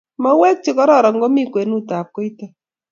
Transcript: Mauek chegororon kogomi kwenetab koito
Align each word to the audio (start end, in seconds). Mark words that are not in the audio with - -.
Mauek 0.23 0.57
chegororon 0.63 1.15
kogomi 1.15 1.43
kwenetab 1.51 2.07
koito 2.15 2.45